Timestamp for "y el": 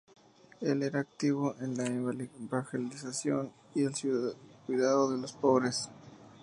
3.75-3.93